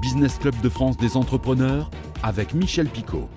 Business 0.00 0.38
Club 0.38 0.60
de 0.60 0.68
France 0.68 0.96
des 0.96 1.16
entrepreneurs 1.16 1.90
avec 2.22 2.54
Michel 2.54 2.88
Picot. 2.88 3.28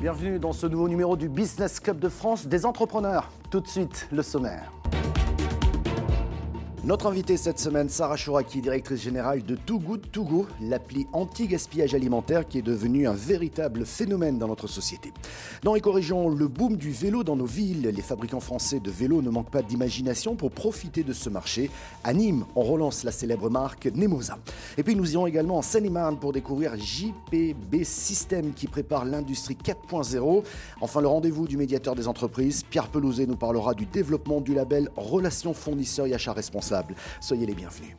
Bienvenue 0.00 0.38
dans 0.38 0.52
ce 0.52 0.66
nouveau 0.66 0.88
numéro 0.88 1.16
du 1.16 1.28
Business 1.28 1.80
Club 1.80 1.98
de 1.98 2.08
France 2.08 2.46
des 2.46 2.64
entrepreneurs. 2.64 3.30
Tout 3.50 3.60
de 3.60 3.68
suite, 3.68 4.08
le 4.10 4.22
sommaire. 4.22 4.72
Notre 6.86 7.08
invitée 7.08 7.36
cette 7.36 7.58
semaine, 7.58 7.88
Sarah 7.88 8.14
Chouraki, 8.14 8.60
directrice 8.60 9.02
générale 9.02 9.42
de 9.42 9.56
Too 9.56 9.80
Good 9.80 10.12
To 10.12 10.22
Go, 10.22 10.46
l'appli 10.60 11.08
anti-gaspillage 11.12 11.96
alimentaire 11.96 12.46
qui 12.46 12.58
est 12.58 12.62
devenue 12.62 13.08
un 13.08 13.12
véritable 13.12 13.84
phénomène 13.84 14.38
dans 14.38 14.46
notre 14.46 14.68
société. 14.68 15.12
Dans 15.64 15.74
Éco-Région, 15.74 16.28
le 16.28 16.46
boom 16.46 16.76
du 16.76 16.92
vélo 16.92 17.24
dans 17.24 17.34
nos 17.34 17.44
villes, 17.44 17.90
les 17.92 18.02
fabricants 18.02 18.38
français 18.38 18.78
de 18.78 18.88
vélos 18.88 19.20
ne 19.20 19.30
manquent 19.30 19.50
pas 19.50 19.62
d'imagination 19.62 20.36
pour 20.36 20.52
profiter 20.52 21.02
de 21.02 21.12
ce 21.12 21.28
marché. 21.28 21.72
À 22.04 22.14
Nîmes, 22.14 22.44
on 22.54 22.62
relance 22.62 23.02
la 23.02 23.10
célèbre 23.10 23.50
marque 23.50 23.86
Nemosa. 23.86 24.38
Et 24.78 24.84
puis 24.84 24.94
nous 24.94 25.12
irons 25.12 25.26
également 25.26 25.58
en 25.58 25.62
Seine-et-Marne 25.62 26.20
pour 26.20 26.32
découvrir 26.32 26.76
JPB 26.76 27.82
System 27.82 28.52
qui 28.54 28.68
prépare 28.68 29.04
l'industrie 29.04 29.58
4.0. 29.60 30.44
Enfin, 30.80 31.00
le 31.00 31.08
rendez-vous 31.08 31.48
du 31.48 31.56
médiateur 31.56 31.96
des 31.96 32.06
entreprises, 32.06 32.62
Pierre 32.62 32.86
Pelouzet 32.86 33.26
nous 33.26 33.34
parlera 33.34 33.74
du 33.74 33.86
développement 33.86 34.40
du 34.40 34.54
label 34.54 34.88
Relations 34.96 35.52
fournisseurs 35.52 36.06
et 36.06 36.14
achats 36.14 36.32
responsables. 36.32 36.75
Soyez 37.20 37.46
les 37.46 37.54
bienvenus. 37.54 37.94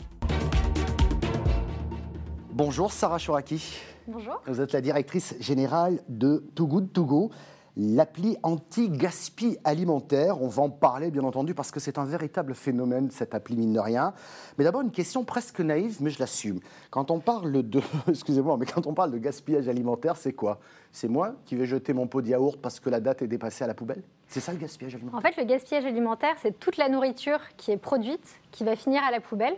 Bonjour 2.52 2.92
Sarah 2.92 3.20
Chouraki. 3.20 3.78
Bonjour. 4.08 4.42
Vous 4.48 4.62
êtes 4.62 4.72
la 4.72 4.82
directrice 4.82 5.36
générale 5.40 6.00
de 6.08 6.44
Too 6.56 6.66
Good 6.66 6.94
To 6.94 7.06
Go, 7.06 7.32
l'appli 7.78 8.38
anti-gaspi 8.42 9.58
alimentaire. 9.64 10.42
On 10.42 10.48
va 10.48 10.64
en 10.64 10.70
parler 10.70 11.12
bien 11.12 11.24
entendu 11.24 11.54
parce 11.54 11.72
que 11.72 11.80
c'est 11.80 12.00
un 12.00 12.06
véritable 12.06 12.56
phénomène 12.56 13.12
cette 13.12 13.36
appli 13.36 13.56
mine 13.56 13.74
de 13.74 13.80
rien. 13.80 14.14
Mais 14.58 14.64
d'abord 14.64 14.82
une 14.82 14.92
question 14.92 15.24
presque 15.24 15.60
naïve, 15.60 15.98
mais 16.02 16.10
je 16.10 16.20
l'assume. 16.20 16.60
Quand 16.90 17.12
on 17.12 17.20
parle 17.20 17.70
de, 17.70 17.82
excusez-moi, 18.10 18.58
mais 18.58 18.66
quand 18.66 18.88
on 18.88 18.94
parle 18.94 19.12
de 19.12 19.20
gaspillage 19.20 19.68
alimentaire, 19.70 20.18
c'est 20.18 20.34
quoi? 20.34 20.60
C'est 20.92 21.08
moi 21.08 21.36
qui 21.46 21.56
vais 21.56 21.66
jeter 21.66 21.94
mon 21.94 22.08
pot 22.08 22.22
de 22.22 22.30
yaourt 22.30 22.58
parce 22.60 22.80
que 22.80 22.90
la 22.90 23.00
date 23.00 23.22
est 23.22 23.28
dépassée 23.28 23.64
à 23.64 23.68
la 23.68 23.76
poubelle? 23.76 24.02
C'est 24.28 24.40
ça 24.40 24.52
le 24.52 24.58
gaspillage 24.58 24.96
alimentaire? 24.96 25.20
En 25.20 25.22
fait, 25.22 25.40
le 25.40 25.48
gaspillage 25.48 25.86
alimentaire, 25.86 26.36
c'est 26.42 26.60
toute 26.60 26.78
la 26.78 26.90
nourriture 26.90 27.40
qui 27.58 27.72
est 27.72 27.78
produite, 27.78 28.40
qui 28.52 28.64
va 28.64 28.76
finir 28.76 29.04
à 29.04 29.12
la 29.12 29.22
poubelle 29.22 29.56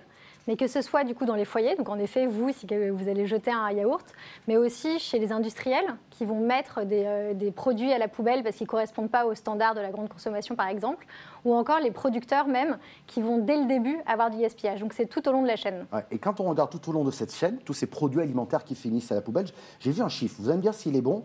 mais 0.49 0.57
que 0.57 0.67
ce 0.67 0.81
soit 0.81 1.03
du 1.03 1.13
coup 1.13 1.25
dans 1.25 1.35
les 1.35 1.45
foyers, 1.45 1.75
donc 1.75 1.89
en 1.89 1.99
effet 1.99 2.25
vous 2.25 2.51
si 2.51 2.65
vous 2.65 3.07
allez 3.07 3.27
jeter 3.27 3.51
un 3.51 3.69
yaourt, 3.69 4.03
mais 4.47 4.57
aussi 4.57 4.97
chez 4.97 5.19
les 5.19 5.31
industriels 5.31 5.95
qui 6.09 6.25
vont 6.25 6.39
mettre 6.39 6.85
des, 6.85 7.03
euh, 7.05 7.51
produits 7.51 7.93
à 7.93 7.99
la 7.99 8.07
poubelle 8.07 8.41
parce 8.41 8.55
qu'ils 8.55 8.65
ne 8.65 8.69
correspondent 8.69 9.11
pas 9.11 9.27
aux 9.27 9.35
standards 9.35 9.75
de 9.75 9.79
la 9.79 9.91
grande 9.91 10.09
consommation 10.09 10.55
par 10.55 10.67
exemple, 10.67 11.05
ou 11.45 11.53
encore 11.53 11.79
les 11.79 11.91
producteurs 11.91 12.47
même 12.47 12.79
qui 13.05 13.21
vont 13.21 13.37
dès 13.37 13.57
le 13.57 13.67
début 13.67 13.99
avoir 14.07 14.31
du 14.31 14.39
gaspillage. 14.39 14.79
Donc 14.79 14.93
c'est 14.93 15.05
tout 15.05 15.29
au 15.29 15.31
long 15.31 15.43
de 15.43 15.47
la 15.47 15.55
chaîne. 15.55 15.85
Et 16.09 16.17
quand 16.17 16.39
on 16.39 16.45
regarde 16.45 16.71
tout 16.71 16.89
au 16.89 16.93
long 16.93 17.03
de 17.03 17.11
cette 17.11 17.31
chaîne, 17.31 17.59
tous 17.59 17.75
ces 17.75 17.85
produits 17.85 18.21
alimentaires 18.21 18.63
qui 18.63 18.73
finissent 18.73 19.11
à 19.11 19.15
la 19.15 19.21
poubelle, 19.21 19.45
j'ai 19.79 19.91
vu 19.91 20.01
un 20.01 20.09
chiffre, 20.09 20.37
vous 20.39 20.49
allez 20.49 20.57
me 20.57 20.63
dire 20.63 20.73
s'il 20.73 20.95
est 20.95 21.01
bon, 21.01 21.21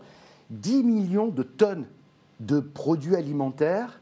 10 0.51 0.83
millions 0.83 1.29
de 1.29 1.41
tonnes 1.41 1.87
de 2.39 2.59
produits 2.59 3.15
alimentaires 3.15 3.99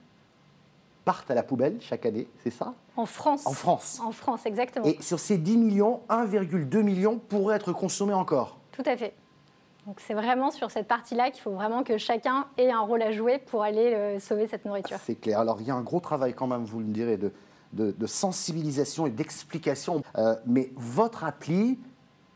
partent 1.05 1.29
à 1.31 1.35
la 1.35 1.43
poubelle 1.43 1.77
chaque 1.81 2.05
année, 2.05 2.27
c'est 2.43 2.49
ça? 2.51 2.73
En 2.95 3.05
France. 3.05 3.45
En 3.45 3.53
France. 3.53 3.99
En 4.03 4.11
France, 4.11 4.45
exactement. 4.45 4.85
Et 4.85 4.97
sur 5.01 5.19
ces 5.19 5.37
10 5.37 5.57
millions, 5.57 6.01
1,2 6.09 6.81
million 6.81 7.17
pourraient 7.17 7.55
être 7.55 7.73
consommés 7.73 8.13
encore. 8.13 8.57
Tout 8.71 8.83
à 8.85 8.95
fait. 8.95 9.13
Donc 9.85 9.99
c'est 9.99 10.13
vraiment 10.13 10.49
sur 10.49 10.71
cette 10.71 10.87
partie-là 10.87 11.29
qu'il 11.29 11.41
faut 11.41 11.51
vraiment 11.51 11.83
que 11.83 11.97
chacun 11.97 12.47
ait 12.57 12.71
un 12.71 12.79
rôle 12.79 13.01
à 13.01 13.11
jouer 13.11 13.37
pour 13.37 13.63
aller 13.63 13.93
euh, 13.93 14.19
sauver 14.19 14.47
cette 14.47 14.63
nourriture. 14.63 14.97
C'est 15.03 15.15
clair. 15.15 15.39
Alors 15.39 15.59
il 15.59 15.67
y 15.67 15.71
a 15.71 15.75
un 15.75 15.81
gros 15.81 15.99
travail 15.99 16.33
quand 16.33 16.47
même, 16.47 16.63
vous 16.63 16.79
le 16.79 16.85
direz, 16.85 17.17
de, 17.17 17.33
de, 17.73 17.91
de 17.91 18.07
sensibilisation 18.07 19.07
et 19.07 19.09
d'explication. 19.09 20.01
Euh, 20.17 20.35
mais 20.45 20.71
votre 20.77 21.25
appli 21.25 21.79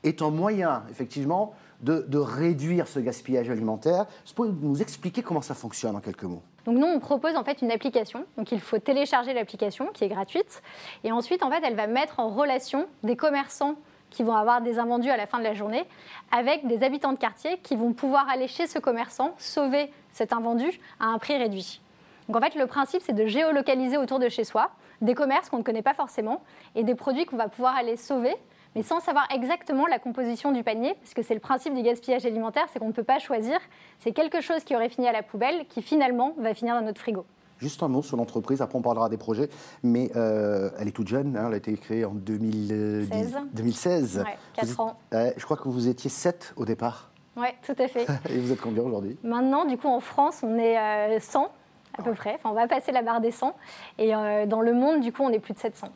est 0.04 0.22
un 0.22 0.30
moyen, 0.30 0.84
effectivement, 0.90 1.54
de, 1.82 2.06
de 2.08 2.18
réduire 2.18 2.88
ce 2.88 3.00
gaspillage 3.00 3.50
alimentaire. 3.50 4.08
Vous 4.28 4.34
pouvez 4.34 4.50
nous 4.62 4.82
expliquer 4.82 5.24
comment 5.24 5.42
ça 5.42 5.54
fonctionne 5.54 5.96
en 5.96 6.00
quelques 6.02 6.24
mots? 6.24 6.42
Donc 6.68 6.80
nous, 6.80 6.86
on 6.86 7.00
propose 7.00 7.38
en 7.38 7.46
fait 7.46 7.62
une 7.62 7.72
application. 7.72 8.26
Donc 8.38 8.52
il 8.52 8.60
faut 8.60 8.78
télécharger 8.78 9.34
l'application 9.34 9.88
qui 9.94 10.04
est 10.04 10.10
gratuite. 10.10 10.62
Et 11.06 11.14
ensuite, 11.14 11.42
en 11.42 11.50
fait, 11.50 11.62
elle 11.64 11.76
va 11.76 11.88
mettre 11.88 12.20
en 12.20 12.28
relation 12.28 12.88
des 13.04 13.16
commerçants 13.16 13.76
qui 14.10 14.22
vont 14.22 14.36
avoir 14.36 14.62
des 14.62 14.78
invendus 14.78 15.10
à 15.10 15.16
la 15.16 15.28
fin 15.28 15.40
de 15.40 15.46
la 15.46 15.54
journée 15.54 15.86
avec 16.30 16.68
des 16.68 16.84
habitants 16.84 17.14
de 17.14 17.18
quartier 17.18 17.58
qui 17.64 17.78
vont 17.78 17.94
pouvoir 17.94 18.28
aller 18.30 18.50
chez 18.50 18.68
ce 18.68 18.80
commerçant 18.80 19.34
sauver 19.38 19.92
cet 20.12 20.34
invendu 20.34 20.70
à 21.00 21.06
un 21.06 21.18
prix 21.20 21.38
réduit. 21.38 21.82
Donc 22.28 22.36
en 22.36 22.42
fait, 22.42 22.56
le 22.56 22.68
principe, 22.68 23.02
c'est 23.02 23.14
de 23.14 23.26
géolocaliser 23.26 23.98
autour 23.98 24.20
de 24.20 24.28
chez 24.28 24.44
soi 24.44 24.72
des 25.00 25.16
commerces 25.16 25.50
qu'on 25.50 25.60
ne 25.60 25.64
connaît 25.64 25.82
pas 25.82 25.94
forcément 25.94 26.42
et 26.76 26.84
des 26.84 26.96
produits 26.96 27.26
qu'on 27.26 27.38
va 27.38 27.48
pouvoir 27.48 27.78
aller 27.78 27.96
sauver 27.96 28.36
mais 28.78 28.84
sans 28.84 29.00
savoir 29.00 29.28
exactement 29.34 29.88
la 29.88 29.98
composition 29.98 30.52
du 30.52 30.64
panier, 30.64 30.94
parce 31.02 31.16
que 31.16 31.24
c'est 31.24 31.34
le 31.34 31.40
principe 31.40 31.74
du 31.74 31.82
gaspillage 31.82 32.28
alimentaire, 32.28 32.68
c'est 32.72 32.78
qu'on 32.78 32.88
ne 32.88 32.94
peut 32.94 33.04
pas 33.04 33.18
choisir. 33.18 33.58
C'est 33.98 34.12
quelque 34.12 34.40
chose 34.40 34.64
qui 34.64 34.76
aurait 34.76 34.90
fini 34.90 35.08
à 35.08 35.12
la 35.12 35.24
poubelle 35.24 35.66
qui 35.68 35.82
finalement 35.82 36.36
va 36.38 36.54
finir 36.54 36.76
dans 36.76 36.86
notre 36.86 37.02
frigo. 37.02 37.26
Juste 37.58 37.82
un 37.82 37.88
mot 37.88 38.04
sur 38.04 38.18
l'entreprise, 38.18 38.62
après 38.62 38.78
on 38.78 38.84
parlera 38.84 39.10
des 39.10 39.18
projets, 39.18 39.50
mais 39.82 40.12
euh, 40.16 40.70
elle 40.80 40.88
est 40.88 40.92
toute 40.92 41.08
jeune, 41.08 41.36
hein, 41.36 41.46
elle 41.48 41.56
a 41.56 41.58
été 41.58 41.76
créée 41.76 42.06
en 42.06 42.14
2016. 42.14 43.38
2016. 43.52 44.24
Ouais, 44.24 44.38
4 44.54 44.80
ans. 44.80 44.96
Euh, 45.16 45.32
je 45.36 45.44
crois 45.44 45.58
que 45.58 45.68
vous 45.68 45.88
étiez 45.88 46.12
7 46.12 46.54
au 46.56 46.66
départ. 46.66 47.10
Oui, 47.36 47.48
tout 47.66 47.76
à 47.80 47.88
fait. 47.88 48.06
Et 48.30 48.38
vous 48.38 48.52
êtes 48.52 48.62
combien 48.62 48.84
aujourd'hui? 48.84 49.18
Maintenant, 49.24 49.66
du 49.66 49.78
coup, 49.78 49.88
en 49.88 50.02
France, 50.02 50.42
on 50.44 50.56
est 50.60 50.78
euh, 50.78 51.20
100 51.20 51.52
à 51.98 52.04
peu 52.04 52.14
près. 52.14 52.36
Enfin, 52.36 52.52
on 52.52 52.54
va 52.54 52.68
passer 52.68 52.92
la 52.92 53.02
barre 53.02 53.22
des 53.22 53.32
100. 53.32 53.56
Et 53.98 54.16
euh, 54.16 54.46
dans 54.46 54.62
le 54.62 54.74
monde, 54.74 55.02
du 55.02 55.12
coup, 55.12 55.24
on 55.24 55.30
est 55.30 55.40
plus 55.40 55.56
de 55.56 55.60
700. 55.60 55.88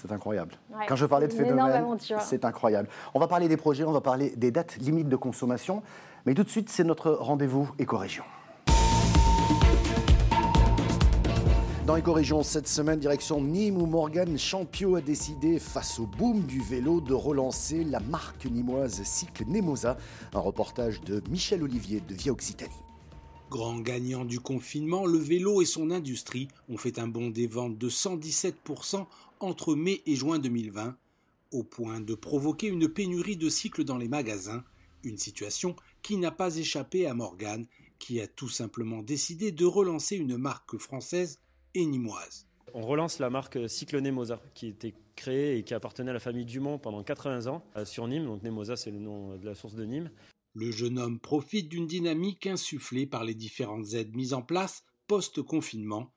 C'est 0.00 0.12
incroyable. 0.12 0.54
Ouais, 0.70 0.86
Quand 0.88 0.94
je 0.94 1.06
parlais 1.06 1.26
de 1.26 1.32
phénomène, 1.32 1.84
c'est 2.20 2.44
incroyable. 2.44 2.88
On 3.14 3.18
va 3.18 3.26
parler 3.26 3.48
des 3.48 3.56
projets, 3.56 3.82
on 3.82 3.90
va 3.90 4.00
parler 4.00 4.30
des 4.36 4.52
dates 4.52 4.76
limites 4.76 5.08
de 5.08 5.16
consommation, 5.16 5.82
mais 6.24 6.34
tout 6.34 6.44
de 6.44 6.48
suite, 6.48 6.68
c'est 6.68 6.84
notre 6.84 7.10
rendez-vous 7.10 7.68
éco-région. 7.80 8.22
Dans 11.84 11.96
Éco-Région, 11.96 12.42
cette 12.42 12.68
semaine, 12.68 13.00
direction 13.00 13.40
Nîmes 13.40 13.80
où 13.80 13.86
Morgane 13.86 14.38
Champion 14.38 14.94
a 14.94 15.00
décidé, 15.00 15.58
face 15.58 15.98
au 15.98 16.06
boom 16.06 16.42
du 16.42 16.60
vélo, 16.60 17.00
de 17.00 17.14
relancer 17.14 17.82
la 17.82 17.98
marque 17.98 18.44
nîmoise 18.44 19.02
Cycle 19.02 19.46
Nemosa. 19.48 19.96
Un 20.34 20.40
reportage 20.40 21.00
de 21.00 21.22
Michel 21.30 21.62
Olivier 21.62 22.00
de 22.06 22.14
Via 22.14 22.30
Occitanie. 22.30 22.84
Grand 23.50 23.78
gagnant 23.78 24.26
du 24.26 24.38
confinement, 24.38 25.06
le 25.06 25.16
vélo 25.16 25.62
et 25.62 25.64
son 25.64 25.90
industrie 25.90 26.48
ont 26.68 26.76
fait 26.76 26.98
un 26.98 27.08
bond 27.08 27.30
des 27.30 27.46
ventes 27.46 27.78
de 27.78 27.88
117% 27.88 29.06
entre 29.40 29.74
mai 29.74 30.02
et 30.06 30.14
juin 30.14 30.38
2020, 30.38 30.96
au 31.52 31.62
point 31.64 32.00
de 32.00 32.14
provoquer 32.14 32.68
une 32.68 32.88
pénurie 32.88 33.36
de 33.36 33.48
cycles 33.48 33.84
dans 33.84 33.96
les 33.96 34.08
magasins, 34.08 34.64
une 35.04 35.18
situation 35.18 35.76
qui 36.02 36.16
n'a 36.16 36.30
pas 36.30 36.56
échappé 36.56 37.06
à 37.06 37.14
Morgane, 37.14 37.66
qui 37.98 38.20
a 38.20 38.26
tout 38.26 38.48
simplement 38.48 39.02
décidé 39.02 39.52
de 39.52 39.64
relancer 39.64 40.16
une 40.16 40.36
marque 40.36 40.76
française 40.76 41.40
et 41.74 41.84
nîmoise. 41.84 42.46
On 42.74 42.82
relance 42.82 43.18
la 43.18 43.30
marque 43.30 43.68
Cycle 43.68 44.00
Nemosa, 44.00 44.40
qui 44.54 44.66
était 44.66 44.94
créée 45.16 45.58
et 45.58 45.64
qui 45.64 45.74
appartenait 45.74 46.10
à 46.10 46.14
la 46.14 46.20
famille 46.20 46.44
Dumont 46.44 46.78
pendant 46.78 47.02
80 47.02 47.46
ans 47.46 47.64
euh, 47.76 47.84
sur 47.84 48.06
Nîmes. 48.06 48.26
Donc 48.26 48.42
Nemosa, 48.42 48.76
c'est 48.76 48.90
le 48.90 48.98
nom 48.98 49.36
de 49.36 49.44
la 49.44 49.54
source 49.54 49.74
de 49.74 49.84
Nîmes. 49.84 50.10
Le 50.54 50.70
jeune 50.70 50.98
homme 50.98 51.18
profite 51.18 51.68
d'une 51.68 51.86
dynamique 51.86 52.46
insufflée 52.46 53.06
par 53.06 53.24
les 53.24 53.34
différentes 53.34 53.94
aides 53.94 54.14
mises 54.14 54.34
en 54.34 54.42
place 54.42 54.84
post-confinement, 55.06 56.12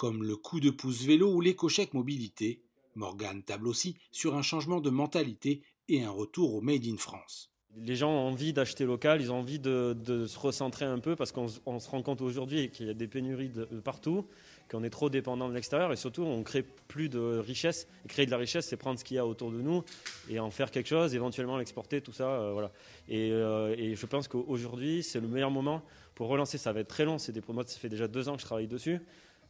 comme 0.00 0.22
le 0.24 0.34
coup 0.34 0.60
de 0.60 0.70
pouce 0.70 1.02
vélo 1.02 1.30
ou 1.30 1.42
l'éco-chèque 1.42 1.92
mobilité. 1.92 2.62
Morgane 2.94 3.42
table 3.42 3.68
aussi 3.68 3.98
sur 4.10 4.34
un 4.34 4.40
changement 4.40 4.80
de 4.80 4.88
mentalité 4.88 5.60
et 5.90 6.02
un 6.02 6.10
retour 6.10 6.54
au 6.54 6.62
Made 6.62 6.86
in 6.86 6.96
France. 6.96 7.50
Les 7.76 7.96
gens 7.96 8.10
ont 8.10 8.28
envie 8.28 8.54
d'acheter 8.54 8.86
local, 8.86 9.20
ils 9.20 9.30
ont 9.30 9.40
envie 9.40 9.58
de, 9.58 9.94
se 10.26 10.38
recentrer 10.38 10.86
un 10.86 11.00
peu 11.00 11.16
parce 11.16 11.32
qu'on 11.32 11.48
se 11.48 11.60
rend 11.90 12.00
compte 12.00 12.22
aujourd'hui 12.22 12.70
qu'il 12.70 12.86
y 12.86 12.90
a 12.90 12.94
des 12.94 13.08
pénuries 13.08 13.50
de, 13.50 13.66
partout, 13.84 14.26
qu'on 14.70 14.82
est 14.84 14.90
trop 14.90 15.10
dépendant 15.10 15.50
de 15.50 15.54
l'extérieur 15.54 15.92
et 15.92 15.96
surtout 15.96 16.22
on 16.22 16.42
crée 16.44 16.62
plus 16.62 17.10
de 17.10 17.36
richesse. 17.36 17.86
Et 18.06 18.08
créer 18.08 18.24
de 18.24 18.30
la 18.30 18.38
richesse, 18.38 18.68
c'est 18.68 18.78
prendre 18.78 18.98
ce 18.98 19.04
qu'il 19.04 19.16
y 19.16 19.20
a 19.20 19.26
autour 19.26 19.52
de 19.52 19.60
nous 19.60 19.84
et 20.30 20.40
en 20.40 20.50
faire 20.50 20.70
quelque 20.70 20.88
chose, 20.88 21.14
éventuellement 21.14 21.58
l'exporter, 21.58 22.00
tout 22.00 22.12
ça. 22.12 22.24
euh, 22.24 22.52
voilà. 22.54 22.72
Et, 23.06 23.32
euh, 23.32 23.76
et 23.76 23.96
je 23.96 24.06
pense 24.06 24.28
qu'aujourd'hui, 24.28 25.02
c'est 25.02 25.20
le 25.20 25.28
meilleur 25.28 25.50
moment 25.50 25.82
pour 26.14 26.28
relancer. 26.28 26.56
Ça 26.56 26.72
va 26.72 26.80
être 26.80 26.88
très 26.88 27.04
long. 27.04 27.18
C'est 27.18 27.32
des, 27.32 27.42
moi, 27.50 27.64
ça 27.66 27.78
fait 27.78 27.90
déjà 27.90 28.08
deux 28.08 28.30
ans 28.30 28.36
que 28.36 28.40
je 28.40 28.46
travaille 28.46 28.66
dessus. 28.66 28.98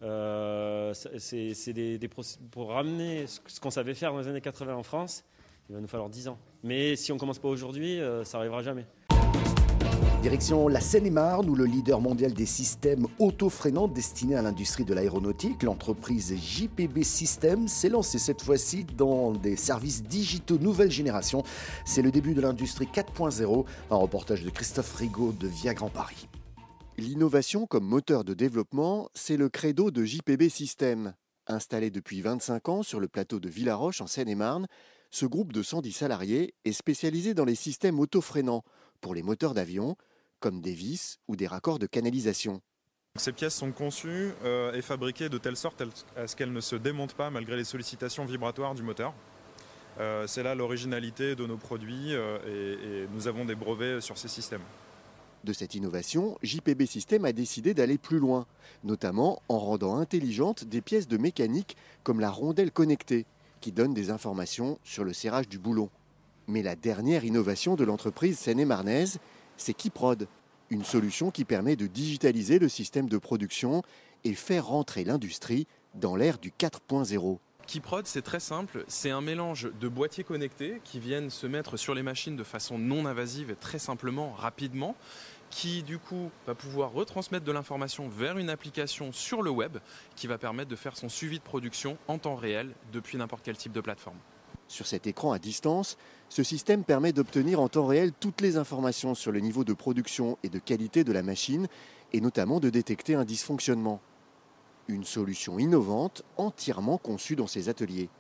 Euh, 0.03 0.93
c'est 0.95 1.73
des, 1.73 1.99
pour 2.51 2.71
ramener 2.71 3.27
ce, 3.27 3.61
qu'on 3.61 3.71
savait 3.71 3.95
faire 3.95 4.13
dans 4.13 4.21
les 4.21 4.29
années 4.29 4.41
80 4.41 4.75
en 4.75 4.83
France. 4.83 5.25
Il 5.69 5.75
va 5.75 5.81
nous 5.81 5.89
falloir 5.89 6.09
10 6.09 6.29
ans. 6.29 6.39
Mais 6.65 6.97
si 6.97 7.13
on 7.13 7.19
commence 7.19 7.39
pas 7.39 7.49
aujourd'hui, 7.49 8.01
euh, 8.01 8.25
ça 8.25 8.39
arrivera 8.39 8.63
jamais. 8.63 8.87
Direction 10.23 10.69
la 10.69 10.81
Seine-et-Marne, 10.81 11.49
où 11.49 11.55
le 11.55 11.65
leader 11.65 11.99
mondial 12.01 12.35
des 12.35 12.45
systèmes 12.45 13.07
auto-freinants 13.19 13.89
destinés 13.89 14.37
à 14.37 14.43
l'industrie 14.43 14.85
de 14.85 14.93
l'aéronautique, 14.93 15.63
l'entreprise 15.63 16.35
JPB 16.37 17.03
Systems, 17.05 17.69
s'est 17.69 17.89
lancée 17.89 18.19
cette 18.19 18.43
fois-ci 18.43 18.85
dans 18.85 19.33
des 19.33 19.57
services 19.57 20.03
digitaux 20.03 20.59
nouvelle 20.59 20.91
génération. 20.91 21.43
C'est 21.87 22.03
le 22.03 22.11
début 22.11 22.35
de 22.35 22.43
l'industrie 22.43 22.89
4.0, 22.93 23.65
un 23.91 23.97
reportage 23.97 24.45
de 24.45 24.51
Christophe 24.51 24.95
Rigaud 24.97 25.33
de 25.33 25.49
Via 25.49 25.73
Grand 25.73 25.89
Paris. 25.89 26.29
L'innovation 27.01 27.67
comme 27.67 27.87
moteur 27.87 28.25
de 28.25 28.35
développement, 28.35 29.09
c'est 29.15 29.39
le 29.39 29.49
credo 29.49 29.91
de 29.91 30.05
JPB 30.05 30.51
System. 30.51 31.15
Installé 31.47 31.91
depuis 31.91 32.21
25 32.21 32.69
ans 32.69 32.83
sur 32.83 33.01
le 33.01 33.09
plateau 33.09 33.41
de 33.41 33.49
Villaroche 33.49 34.03
en 34.03 34.07
Seine-et-Marne, 34.07 34.67
ce 35.11 35.25
groupe 35.25 35.55
de 35.55 35.63
110 35.63 35.93
salariés 35.93 36.53
est 36.67 36.75
spécialisé 36.75 37.33
dans 37.33 37.47
les 37.47 37.55
systèmes 37.55 37.99
auto-freinants 37.99 38.65
pour 39.01 39.15
les 39.15 39.23
moteurs 39.23 39.55
d'avion, 39.55 39.97
comme 40.41 40.61
des 40.61 40.75
vis 40.75 41.21
ou 41.27 41.37
des 41.37 41.47
raccords 41.47 41.79
de 41.79 41.87
canalisation. 41.87 42.61
Ces 43.17 43.33
pièces 43.33 43.55
sont 43.55 43.73
conçues 43.73 44.33
euh, 44.45 44.75
et 44.75 44.83
fabriquées 44.83 45.31
de 45.31 45.39
telle 45.39 45.57
sorte 45.57 45.83
à 46.17 46.27
ce 46.27 46.37
qu'elles 46.37 46.53
ne 46.53 46.61
se 46.61 46.77
démontent 46.77 47.15
pas 47.15 47.31
malgré 47.31 47.57
les 47.57 47.65
sollicitations 47.65 48.27
vibratoires 48.27 48.75
du 48.75 48.83
moteur. 48.83 49.15
Euh, 50.01 50.27
c'est 50.27 50.43
là 50.43 50.55
l'originalité 50.55 51.35
de 51.35 51.47
nos 51.47 51.57
produits 51.57 52.15
euh, 52.15 53.07
et 53.07 53.09
nous 53.15 53.27
avons 53.27 53.47
des 53.47 53.55
brevets 53.55 54.03
sur 54.03 54.19
ces 54.19 54.29
systèmes. 54.29 54.61
De 55.43 55.55
cette 55.55 55.75
innovation, 55.75 56.37
JPB 56.43 56.85
System 56.85 57.25
a 57.25 57.33
décidé 57.33 57.73
d'aller 57.73 57.97
plus 57.97 58.19
loin, 58.19 58.47
notamment 58.85 59.41
en 59.49 59.59
rendant 59.59 59.97
intelligentes 59.97 60.65
des 60.65 60.83
pièces 60.83 61.09
de 61.09 61.17
mécanique 61.17 61.77
comme 62.03 62.21
la 62.21 62.31
rondelle 62.31 62.71
connectée, 62.71 63.25
qui 63.63 63.73
donne 63.73 63.95
des 63.95 64.11
informations 64.11 64.79
sur 64.85 65.03
le 65.03 65.15
serrage 65.15 65.49
du 65.49 65.59
boulon. 65.59 65.89
Mais 66.47 66.63
la 66.63 66.77
dernière 66.77 67.25
innovation 67.25 67.75
de 67.75 67.85
l'entreprise 67.85 68.39
seine-et-marnaise, 68.39 69.19
c'est 69.57 69.73
Kiprod, 69.73 70.29
une 70.69 70.85
solution 70.85 71.31
qui 71.31 71.45
permet 71.45 71.77
de 71.77 71.87
digitaliser 71.87 72.59
le 72.59 72.69
système 72.69 73.09
de 73.09 73.19
production 73.19 73.83
et 74.25 74.35
faire 74.35 74.67
rentrer 74.67 75.05
l'industrie 75.05 75.67
dans 75.95 76.17
l'ère 76.17 76.39
du 76.39 76.51
4.0. 76.51 77.39
Kiprod, 77.67 78.05
c'est 78.07 78.23
très 78.23 78.41
simple, 78.41 78.85
c'est 78.89 79.11
un 79.11 79.21
mélange 79.21 79.71
de 79.81 79.87
boîtiers 79.87 80.25
connectés 80.25 80.81
qui 80.83 80.99
viennent 80.99 81.31
se 81.31 81.47
mettre 81.47 81.77
sur 81.77 81.95
les 81.95 82.03
machines 82.03 82.35
de 82.35 82.43
façon 82.43 82.79
non 82.79 83.07
invasive 83.07 83.53
et 83.53 83.55
très 83.55 83.79
simplement, 83.79 84.33
rapidement, 84.33 84.97
qui 85.51 85.83
du 85.83 85.99
coup 85.99 86.31
va 86.47 86.55
pouvoir 86.55 86.93
retransmettre 86.93 87.45
de 87.45 87.53
l'information 87.53 88.09
vers 88.09 88.39
une 88.39 88.51
application 88.51 89.13
sur 89.13 89.43
le 89.43 89.51
web 89.51 89.79
qui 90.17 90.27
va 90.27 90.39
permettre 90.39 90.71
de 90.71 90.77
faire 90.77 90.97
son 90.97 91.09
suivi 91.09 91.39
de 91.39 91.45
production 91.45 91.99
en 92.09 92.19
temps 92.19 92.37
réel 92.37 92.73
depuis 92.93 93.19
n'importe 93.19 93.43
quel 93.45 93.57
type 93.57 93.73
de 93.73 93.81
plateforme. 93.81 94.19
Sur 94.69 94.87
cet 94.87 95.09
écran 95.09 95.33
à 95.33 95.41
distance, 95.41 95.99
ce 96.29 96.45
système 96.45 96.85
permet 96.85 97.13
d'obtenir 97.13 97.61
en 97.61 97.69
temps 97.69 97.87
réel 97.87 98.13
toutes 98.13 98.41
les 98.41 98.57
informations 98.57 99.17
sur 99.17 99.33
le 99.33 99.41
niveau 99.41 99.65
de 99.65 99.73
production 99.73 100.39
et 100.45 100.49
de 100.49 100.61
qualité 100.61 101.03
de 101.03 101.13
la 101.13 101.25
machine 101.25 101.67
et 102.13 102.21
notamment 102.21 102.61
de 102.61 102.71
détecter 102.71 103.17
un 103.17 103.25
dysfonctionnement. 103.25 104.01
Une 104.87 105.05
solution 105.05 105.59
innovante 105.59 106.23
entièrement 106.37 106.99
conçue 106.99 107.35
dans 107.35 107.49
ces 107.49 107.69
ateliers. 107.69 108.11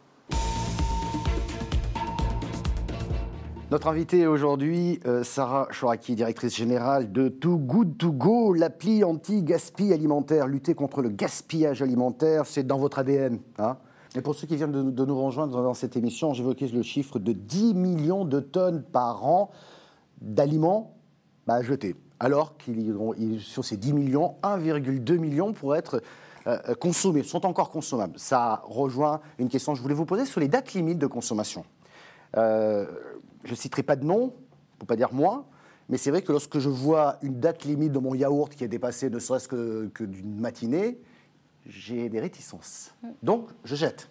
Notre 3.70 3.87
invitée 3.87 4.26
aujourd'hui, 4.26 4.99
euh, 5.06 5.22
Sarah 5.22 5.69
Chouraki, 5.70 6.17
directrice 6.17 6.56
générale 6.56 7.12
de 7.12 7.28
Too 7.28 7.56
Good 7.56 7.99
To 7.99 8.11
Go, 8.11 8.52
l'appli 8.52 9.05
anti-gaspi 9.05 9.93
alimentaire. 9.93 10.49
Lutter 10.49 10.75
contre 10.75 11.02
le 11.02 11.08
gaspillage 11.08 11.81
alimentaire, 11.81 12.46
c'est 12.46 12.64
dans 12.64 12.78
votre 12.78 12.99
ADN. 12.99 13.38
Hein 13.58 13.76
Et 14.17 14.22
pour 14.22 14.34
ceux 14.34 14.49
qui 14.49 14.56
viennent 14.56 14.72
de, 14.72 15.05
nous 15.05 15.25
rejoindre 15.25 15.62
dans 15.62 15.75
cette 15.75 15.96
émission, 15.96 16.34
j'évoquais 16.34 16.67
le 16.67 16.82
chiffre 16.82 17.20
de 17.20 17.31
10 17.31 17.75
millions 17.75 18.25
de 18.25 18.40
tonnes 18.40 18.82
par 18.82 19.25
an 19.25 19.52
d'aliments 20.20 20.96
bah, 21.46 21.62
jetés. 21.62 21.94
Alors 22.19 22.56
qu'il 22.56 23.38
sur 23.38 23.64
ces 23.64 23.76
10 23.76 23.93
millions, 23.93 24.34
1,2 24.43 25.16
million 25.16 25.52
pourraient 25.52 25.78
être 25.78 26.02
euh, 26.49 26.75
consommés, 26.75 27.23
sont 27.23 27.46
encore 27.46 27.70
consommables. 27.70 28.19
Ça 28.19 28.62
rejoint 28.64 29.20
une 29.38 29.49
question 29.49 29.75
que 29.75 29.78
je 29.78 29.82
voulais 29.82 29.94
vous 29.94 30.06
poser 30.06 30.25
sur 30.25 30.40
les 30.40 30.49
dates 30.49 30.75
limites 30.75 30.99
de 30.99 31.06
consommation. 31.06 31.64
Euh, 32.36 32.86
je 33.44 33.50
ne 33.50 33.56
citerai 33.56 33.82
pas 33.82 33.96
de 33.96 34.04
nom, 34.04 34.34
pour 34.78 34.86
pas 34.86 34.96
dire 34.96 35.12
moi, 35.12 35.46
mais 35.88 35.96
c'est 35.96 36.10
vrai 36.10 36.22
que 36.22 36.32
lorsque 36.32 36.58
je 36.58 36.68
vois 36.68 37.18
une 37.22 37.40
date 37.40 37.64
limite 37.64 37.92
de 37.92 37.98
mon 37.98 38.14
yaourt 38.14 38.54
qui 38.54 38.64
est 38.64 38.68
dépassée 38.68 39.10
ne 39.10 39.18
serait-ce 39.18 39.48
que, 39.48 39.90
que 39.92 40.04
d'une 40.04 40.40
matinée, 40.40 41.00
j'ai 41.66 42.08
des 42.08 42.20
réticences. 42.20 42.94
Donc, 43.22 43.48
je 43.64 43.74
jette. 43.74 44.08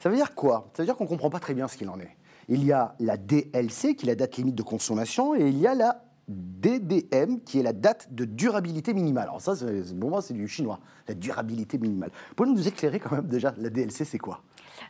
Ça 0.00 0.08
veut 0.08 0.16
dire 0.16 0.34
quoi? 0.34 0.70
Ça 0.74 0.82
veut 0.82 0.86
dire 0.86 0.96
qu'on 0.96 1.04
ne 1.04 1.08
comprend 1.08 1.30
pas 1.30 1.40
très 1.40 1.54
bien 1.54 1.68
ce 1.68 1.76
qu'il 1.76 1.88
en 1.88 1.98
est. 1.98 2.16
Il 2.48 2.64
y 2.64 2.72
a 2.72 2.94
la 3.00 3.16
DLC, 3.16 3.94
qui 3.94 4.06
est 4.06 4.08
la 4.08 4.14
date 4.14 4.36
limite 4.36 4.54
de 4.54 4.62
consommation, 4.62 5.34
et 5.34 5.48
il 5.48 5.58
y 5.58 5.66
a 5.66 5.74
la 5.74 6.04
DDM, 6.28 7.40
qui 7.44 7.58
est 7.58 7.62
la 7.62 7.72
date 7.72 8.08
de 8.12 8.24
durabilité 8.24 8.94
minimale. 8.94 9.24
Alors 9.24 9.40
ça, 9.40 9.54
pour 9.98 10.10
moi, 10.10 10.22
c'est 10.22 10.34
du 10.34 10.46
chinois, 10.46 10.78
la 11.08 11.14
durabilité 11.14 11.78
minimale. 11.78 12.10
Pouvez-vous 12.36 12.54
nous 12.54 12.68
éclairer 12.68 13.00
quand 13.00 13.12
même 13.12 13.26
déjà, 13.26 13.54
la 13.58 13.70
DLC, 13.70 14.04
c'est 14.04 14.18
quoi? 14.18 14.42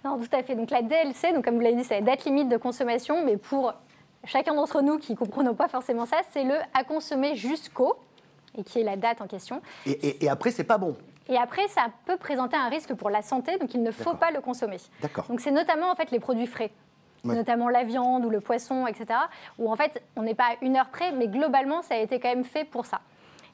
Non, 0.04 0.18
tout 0.18 0.28
à 0.36 0.42
fait. 0.42 0.54
Donc 0.54 0.70
la 0.70 0.82
DLC, 0.82 1.32
donc 1.32 1.44
comme 1.44 1.54
vous 1.56 1.60
l'avez 1.60 1.76
dit, 1.76 1.84
c'est 1.84 2.00
la 2.00 2.06
date 2.06 2.24
limite 2.24 2.48
de 2.48 2.56
consommation, 2.56 3.24
mais 3.24 3.36
pour 3.36 3.74
chacun 4.24 4.54
d'entre 4.54 4.80
nous 4.82 4.98
qui 4.98 5.12
ne 5.12 5.16
comprenons 5.16 5.54
pas 5.54 5.68
forcément 5.68 6.06
ça, 6.06 6.18
c'est 6.32 6.44
le 6.44 6.54
à 6.74 6.84
consommer 6.84 7.34
jusqu'au, 7.36 7.96
et 8.56 8.64
qui 8.64 8.80
est 8.80 8.84
la 8.84 8.96
date 8.96 9.20
en 9.20 9.26
question. 9.26 9.60
et, 9.86 9.90
et- 9.90 10.24
et 10.24 10.28
après, 10.28 10.50
c'est 10.50 10.64
pas 10.64 10.78
bon. 10.78 10.96
Et 11.28 11.36
après, 11.36 11.68
ça 11.68 11.86
peut 12.06 12.16
présenter 12.16 12.56
un 12.56 12.68
risque 12.68 12.94
pour 12.94 13.10
la 13.10 13.20
santé, 13.22 13.58
donc 13.58 13.74
il 13.74 13.82
ne 13.82 13.90
faut 13.90 14.14
pas 14.14 14.30
le 14.30 14.40
consommer. 14.40 14.78
D'accord. 15.02 15.26
Donc 15.28 15.40
c'est 15.40 15.50
notamment 15.50 15.90
en 15.90 15.94
fait 15.94 16.10
les 16.10 16.20
produits 16.20 16.46
frais. 16.46 16.70
Ouais. 17.24 17.34
notamment 17.34 17.68
la 17.68 17.82
viande 17.82 18.24
ou 18.24 18.30
le 18.30 18.40
poisson, 18.40 18.86
etc. 18.86 19.18
Où 19.58 19.68
en 19.72 19.74
fait, 19.74 20.00
on 20.14 20.22
n'est 20.22 20.36
pas 20.36 20.52
à 20.52 20.64
une 20.64 20.76
heure 20.76 20.88
près, 20.88 21.10
mais 21.10 21.26
globalement, 21.26 21.82
ça 21.82 21.94
a 21.94 21.98
été 21.98 22.20
quand 22.20 22.28
même 22.28 22.44
fait 22.44 22.64
pour 22.64 22.86
ça. 22.86 23.00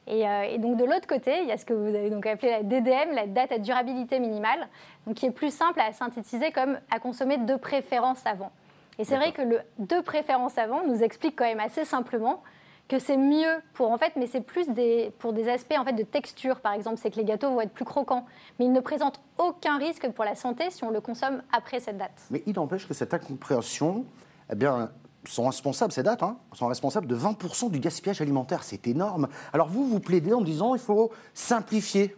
Et, 0.07 0.27
euh, 0.27 0.43
et 0.43 0.57
donc 0.59 0.77
de 0.77 0.85
l'autre 0.85 1.07
côté, 1.07 1.41
il 1.41 1.47
y 1.47 1.51
a 1.51 1.57
ce 1.57 1.65
que 1.65 1.73
vous 1.73 1.87
avez 1.87 2.09
donc 2.09 2.25
appelé 2.25 2.51
la 2.51 2.63
DDM, 2.63 3.13
la 3.13 3.27
date 3.27 3.51
à 3.51 3.57
durabilité 3.57 4.19
minimale, 4.19 4.67
donc 5.07 5.15
qui 5.15 5.25
est 5.25 5.31
plus 5.31 5.53
simple 5.53 5.79
à 5.79 5.91
synthétiser 5.93 6.51
comme 6.51 6.79
à 6.91 6.99
consommer 6.99 7.37
de 7.37 7.55
préférence 7.55 8.25
avant. 8.25 8.51
Et 8.97 9.03
c'est 9.03 9.17
vrai 9.17 9.33
que 9.33 9.41
le 9.41 9.59
de 9.79 9.99
préférence 9.99 10.57
avant 10.57 10.85
nous 10.85 11.03
explique 11.03 11.35
quand 11.35 11.45
même 11.45 11.59
assez 11.59 11.83
simplement 11.83 12.41
que 12.87 12.99
c'est 12.99 13.17
mieux 13.17 13.61
pour 13.73 13.91
en 13.91 13.97
fait, 13.97 14.13
mais 14.15 14.27
c'est 14.27 14.41
plus 14.41 14.69
des, 14.69 15.11
pour 15.17 15.33
des 15.33 15.49
aspects 15.49 15.75
en 15.77 15.83
fait 15.83 15.93
de 15.93 16.03
texture 16.03 16.59
par 16.59 16.73
exemple, 16.73 16.97
c'est 16.97 17.09
que 17.09 17.17
les 17.17 17.25
gâteaux 17.25 17.49
vont 17.49 17.61
être 17.61 17.73
plus 17.73 17.85
croquants, 17.85 18.25
mais 18.59 18.65
ils 18.65 18.71
ne 18.71 18.79
présentent 18.79 19.21
aucun 19.37 19.77
risque 19.77 20.07
pour 20.11 20.23
la 20.23 20.35
santé 20.35 20.69
si 20.69 20.83
on 20.83 20.91
le 20.91 21.01
consomme 21.01 21.41
après 21.51 21.79
cette 21.79 21.97
date. 21.97 22.25
Mais 22.29 22.43
il 22.45 22.53
n'empêche 22.53 22.87
que 22.87 22.93
cette 22.93 23.13
incompréhension, 23.13 24.05
eh 24.51 24.55
bien, 24.55 24.91
sont 25.27 25.47
responsables, 25.47 25.91
ces 25.91 26.03
dates, 26.03 26.23
hein, 26.23 26.37
sont 26.53 26.67
responsables 26.67 27.07
de 27.07 27.15
20% 27.15 27.71
du 27.71 27.79
gaspillage 27.79 28.21
alimentaire. 28.21 28.63
C'est 28.63 28.87
énorme. 28.87 29.27
Alors 29.53 29.67
vous, 29.67 29.87
vous 29.87 29.99
plaidez 29.99 30.33
en 30.33 30.41
disant 30.41 30.75
il 30.75 30.81
faut 30.81 31.11
simplifier 31.33 32.15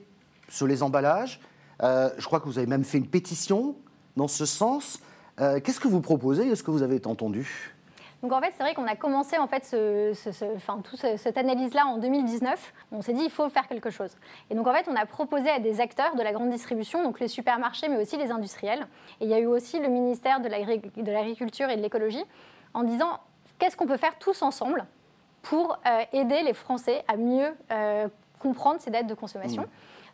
sur 0.50 0.68
les 0.68 0.84
emballages. 0.84 1.40
Euh, 1.84 2.10
je 2.18 2.26
crois 2.26 2.40
que 2.40 2.46
vous 2.46 2.58
avez 2.58 2.68
même 2.68 2.84
fait 2.84 2.98
une 2.98 3.08
pétition 3.08 3.76
dans 4.16 4.28
ce 4.28 4.46
sens. 4.46 5.00
Euh, 5.40 5.60
Qu'est-ce 5.64 5.80
que 5.80 5.88
vous 5.88 6.02
proposez? 6.02 6.48
Est-ce 6.48 6.64
que 6.64 6.72
vous 6.72 6.84
avez 6.84 7.06
entendu? 7.06 7.77
Donc 8.24 8.32
en 8.34 8.42
fait, 8.42 8.52
c'est 8.58 8.64
vrai 8.64 8.74
qu'on 8.74 8.88
a 8.88 8.96
commencé 8.96 9.38
en 9.38 9.46
fait 9.46 9.64
ce, 9.64 10.12
ce- 10.16 10.32
ce- 10.32 10.46
enfin, 10.56 10.80
tout 10.84 10.96
ce- 10.98 11.18
cette 11.18 11.38
analyse-là 11.38 11.86
en 11.86 11.98
2019. 11.98 12.74
On 12.92 13.02
s'est 13.02 13.14
dit 13.14 13.24
il 13.24 13.30
faut 13.30 13.48
faire 13.50 13.68
quelque 13.68 13.92
chose. 13.92 14.16
Et 14.50 14.56
donc 14.56 14.66
en 14.68 14.74
fait, 14.74 14.88
on 14.90 14.96
a 14.96 15.06
proposé 15.06 15.50
à 15.52 15.60
des 15.60 15.82
acteurs 15.82 16.16
de 16.16 16.22
la 16.24 16.32
grande 16.32 16.50
distribution, 16.50 17.04
donc 17.04 17.20
les 17.20 17.28
supermarchés, 17.28 17.88
mais 17.90 17.98
aussi 18.02 18.18
les 18.18 18.32
industriels. 18.32 18.88
Et 19.22 19.26
il 19.26 19.30
y 19.30 19.34
a 19.36 19.40
eu 19.40 19.46
aussi 19.46 19.80
le 19.80 19.88
ministère 19.88 20.40
de 20.40 20.48
l'Agri- 20.50 20.82
de 20.96 21.12
l'Agriculture 21.12 21.70
et 21.70 21.78
de 21.78 21.82
l'Écologie 21.82 22.24
en 22.74 22.84
disant 22.84 23.20
qu'est-ce 23.60 23.78
qu'on 23.78 23.86
peut 23.88 23.98
faire 23.98 24.18
tous 24.18 24.42
ensemble 24.42 24.86
pour 25.44 25.78
euh, 25.86 26.02
aider 26.12 26.42
les 26.42 26.54
Français 26.54 27.04
à 27.08 27.18
mieux 27.18 27.56
euh, 27.72 28.08
comprendre 28.40 28.82
ces 28.82 28.90
dates 28.90 29.08
de 29.08 29.14
consommation. 29.14 29.66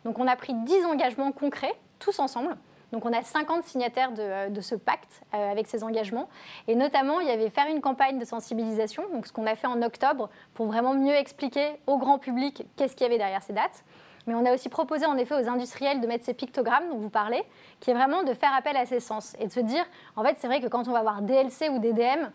Donc 0.04 0.18
on 0.18 0.26
a 0.28 0.36
pris 0.36 0.52
10 0.52 0.84
engagements 0.84 1.32
concrets, 1.32 1.74
tous 1.98 2.18
ensemble. 2.18 2.54
Donc 2.94 3.04
on 3.06 3.12
a 3.12 3.22
50 3.22 3.64
signataires 3.64 4.12
de, 4.12 4.22
euh, 4.22 4.48
de 4.48 4.60
ce 4.60 4.76
pacte 4.76 5.22
euh, 5.34 5.50
avec 5.50 5.66
ces 5.66 5.82
engagements. 5.82 6.28
Et 6.68 6.76
notamment, 6.76 7.18
il 7.18 7.26
y 7.26 7.30
avait 7.30 7.50
faire 7.50 7.66
une 7.66 7.80
campagne 7.80 8.20
de 8.20 8.24
sensibilisation, 8.24 9.02
donc 9.12 9.26
ce 9.26 9.32
qu'on 9.32 9.46
a 9.46 9.56
fait 9.56 9.66
en 9.66 9.82
octobre, 9.82 10.30
pour 10.54 10.66
vraiment 10.66 10.94
mieux 10.94 11.14
expliquer 11.14 11.72
au 11.88 11.98
grand 11.98 12.18
public 12.18 12.64
qu'est-ce 12.76 12.94
qu'il 12.94 13.02
y 13.02 13.06
avait 13.06 13.18
derrière 13.18 13.42
ces 13.42 13.52
dates. 13.52 13.82
Mais 14.28 14.34
on 14.36 14.46
a 14.46 14.54
aussi 14.54 14.68
proposé 14.68 15.06
en 15.06 15.16
effet 15.16 15.34
aux 15.34 15.48
industriels 15.48 16.00
de 16.00 16.06
mettre 16.06 16.24
ces 16.24 16.34
pictogrammes 16.34 16.88
dont 16.88 16.98
vous 16.98 17.10
parlez, 17.10 17.42
qui 17.80 17.90
est 17.90 17.94
vraiment 17.94 18.22
de 18.22 18.32
faire 18.32 18.54
appel 18.54 18.76
à 18.76 18.86
ces 18.86 19.00
sens 19.00 19.34
et 19.40 19.48
de 19.48 19.52
se 19.52 19.60
dire, 19.60 19.84
en 20.14 20.22
fait, 20.22 20.36
c'est 20.38 20.46
vrai 20.46 20.60
que 20.60 20.68
quand 20.68 20.86
on 20.86 20.92
va 20.92 21.02
voir 21.02 21.20
DLC 21.20 21.68
ou 21.70 21.80
DDM, 21.80 22.30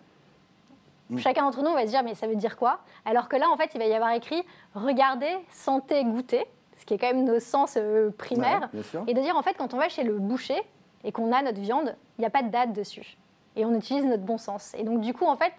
chacun 1.20 1.44
d'entre 1.44 1.64
nous 1.64 1.72
va 1.72 1.84
se 1.86 1.92
dire, 1.92 2.04
mais 2.04 2.16
ça 2.16 2.28
veut 2.28 2.36
dire 2.36 2.58
quoi? 2.58 2.82
Alors 3.06 3.30
que 3.30 3.38
là, 3.38 3.50
en 3.50 3.56
fait, 3.56 3.72
il 3.76 3.80
va 3.80 3.86
y 3.86 3.94
avoir 3.94 4.12
écrit, 4.12 4.44
regardez, 4.76 5.38
sentez, 5.52 6.04
goûtez, 6.04 6.46
qui 6.90 6.96
est 6.96 6.98
quand 6.98 7.14
même 7.14 7.24
nos 7.24 7.40
sens 7.40 7.76
euh, 7.78 8.10
primaires. 8.18 8.68
Ouais. 8.74 9.04
Et 9.06 9.14
de 9.14 9.22
dire, 9.22 9.38
en 9.38 9.44
fait, 9.44 9.54
quand 9.54 9.76
on 9.76 9.78
va 9.78 9.90
chez 9.90 10.04
le 10.04 10.18
boucher 10.18 10.60
et 11.04 11.12
qu'on 11.12 11.32
a 11.32 11.44
notre 11.44 11.62
viande, 11.62 11.96
il 12.18 12.22
n'y 12.22 12.26
a 12.26 12.32
pas 12.32 12.42
de 12.42 12.50
date 12.50 12.74
dessus. 12.74 13.16
Et 13.56 13.64
on 13.64 13.76
utilise 13.76 14.06
notre 14.06 14.24
bon 14.24 14.40
sens. 14.40 14.74
Et 14.76 14.82
donc, 14.82 15.00
du 15.00 15.14
coup, 15.14 15.26
en 15.26 15.36
fait, 15.36 15.52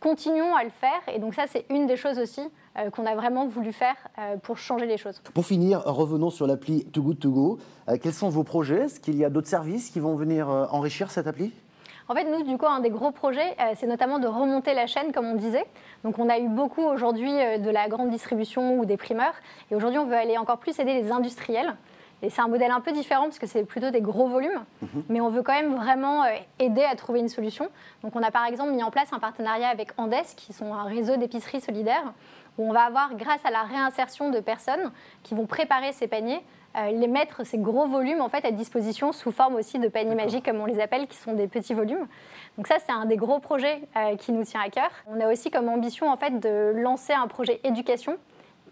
continuons 0.00 0.56
à 0.56 0.64
le 0.64 0.70
faire. 0.70 1.00
Et 1.14 1.18
donc, 1.18 1.34
ça, 1.34 1.44
c'est 1.46 1.66
une 1.68 1.86
des 1.86 1.96
choses 1.96 2.18
aussi 2.18 2.40
euh, 2.78 2.88
qu'on 2.88 3.04
a 3.04 3.14
vraiment 3.14 3.46
voulu 3.46 3.70
faire 3.74 3.96
euh, 4.18 4.38
pour 4.38 4.56
changer 4.56 4.86
les 4.86 4.96
choses. 4.96 5.20
Pour 5.34 5.44
finir, 5.44 5.82
revenons 5.84 6.30
sur 6.30 6.46
l'appli 6.46 6.86
Too 6.86 7.02
Good 7.02 7.18
To 7.18 7.30
Go. 7.30 7.58
Euh, 7.90 7.98
quels 8.02 8.14
sont 8.14 8.30
vos 8.30 8.42
projets? 8.42 8.84
Est-ce 8.84 8.98
qu'il 8.98 9.16
y 9.16 9.26
a 9.26 9.28
d'autres 9.28 9.48
services 9.48 9.90
qui 9.90 10.00
vont 10.00 10.14
venir 10.14 10.48
enrichir 10.48 11.10
cette 11.10 11.26
appli? 11.26 11.52
En 12.12 12.14
fait, 12.14 12.24
nous, 12.24 12.42
du 12.42 12.58
coup, 12.58 12.66
un 12.66 12.80
des 12.80 12.90
gros 12.90 13.10
projets, 13.10 13.56
euh, 13.58 13.72
c'est 13.74 13.86
notamment 13.86 14.18
de 14.18 14.26
remonter 14.26 14.74
la 14.74 14.86
chaîne, 14.86 15.12
comme 15.12 15.24
on 15.24 15.34
disait. 15.34 15.64
Donc, 16.04 16.18
on 16.18 16.28
a 16.28 16.38
eu 16.38 16.46
beaucoup 16.46 16.82
aujourd'hui 16.82 17.32
euh, 17.32 17.56
de 17.56 17.70
la 17.70 17.88
grande 17.88 18.10
distribution 18.10 18.78
ou 18.78 18.84
des 18.84 18.98
primeurs. 18.98 19.32
Et 19.70 19.74
aujourd'hui, 19.74 19.98
on 19.98 20.04
veut 20.04 20.16
aller 20.16 20.36
encore 20.36 20.58
plus 20.58 20.78
aider 20.78 20.92
les 20.92 21.10
industriels. 21.10 21.74
Et 22.20 22.28
c'est 22.28 22.42
un 22.42 22.48
modèle 22.48 22.70
un 22.70 22.82
peu 22.82 22.92
différent 22.92 23.22
parce 23.24 23.38
que 23.38 23.46
c'est 23.46 23.64
plutôt 23.64 23.88
des 23.88 24.02
gros 24.02 24.28
volumes. 24.28 24.62
Mais 25.08 25.22
on 25.22 25.30
veut 25.30 25.42
quand 25.42 25.54
même 25.54 25.74
vraiment 25.74 26.24
euh, 26.24 26.28
aider 26.58 26.84
à 26.84 26.94
trouver 26.96 27.20
une 27.20 27.30
solution. 27.30 27.70
Donc, 28.02 28.14
on 28.14 28.22
a 28.22 28.30
par 28.30 28.44
exemple 28.44 28.72
mis 28.72 28.82
en 28.82 28.90
place 28.90 29.10
un 29.14 29.18
partenariat 29.18 29.70
avec 29.70 29.92
Andes, 29.96 30.12
qui 30.36 30.52
sont 30.52 30.74
un 30.74 30.82
réseau 30.82 31.16
d'épiceries 31.16 31.62
solidaires, 31.62 32.12
où 32.58 32.68
on 32.68 32.74
va 32.74 32.82
avoir, 32.82 33.14
grâce 33.14 33.40
à 33.44 33.50
la 33.50 33.62
réinsertion 33.62 34.28
de 34.28 34.40
personnes 34.40 34.92
qui 35.22 35.34
vont 35.34 35.46
préparer 35.46 35.92
ces 35.92 36.08
paniers, 36.08 36.42
les 36.74 37.08
mettre 37.08 37.44
ces 37.44 37.58
gros 37.58 37.86
volumes 37.86 38.20
en 38.20 38.28
fait 38.28 38.44
à 38.44 38.50
disposition 38.50 39.12
sous 39.12 39.32
forme 39.32 39.56
aussi 39.56 39.78
de 39.78 39.88
paniers 39.88 40.14
magiques 40.14 40.44
comme 40.44 40.60
on 40.60 40.66
les 40.66 40.80
appelle, 40.80 41.06
qui 41.06 41.16
sont 41.16 41.34
des 41.34 41.48
petits 41.48 41.74
volumes. 41.74 42.06
Donc 42.56 42.66
ça, 42.66 42.76
c'est 42.84 42.92
un 42.92 43.04
des 43.04 43.16
gros 43.16 43.38
projets 43.38 43.82
qui 44.18 44.32
nous 44.32 44.44
tient 44.44 44.60
à 44.60 44.68
cœur. 44.68 44.90
On 45.06 45.20
a 45.20 45.30
aussi 45.30 45.50
comme 45.50 45.68
ambition 45.68 46.10
en 46.10 46.16
fait 46.16 46.38
de 46.40 46.72
lancer 46.76 47.12
un 47.12 47.26
projet 47.26 47.60
éducation 47.64 48.16